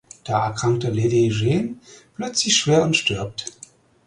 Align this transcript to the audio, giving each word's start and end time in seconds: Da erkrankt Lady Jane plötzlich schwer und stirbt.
Da 0.23 0.47
erkrankt 0.47 0.81
Lady 0.83 1.29
Jane 1.31 1.75
plötzlich 2.17 2.57
schwer 2.57 2.81
und 2.81 2.97
stirbt. 2.97 3.45